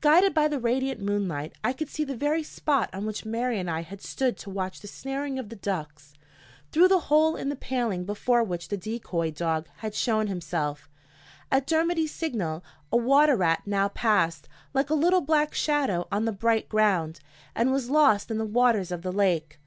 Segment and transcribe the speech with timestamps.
[0.00, 3.70] Guided by the radiant moonlight, I could see the very spot on which Mary and
[3.70, 6.12] I had stood to watch the snaring of the ducks.
[6.72, 10.90] Through the hole in the paling before which the decoy dog had shown himself,
[11.52, 16.32] at Dermody's signal, a water rat now passed, like a little black shadow on the
[16.32, 17.20] bright ground,
[17.54, 19.60] and was lost in the waters of the lake.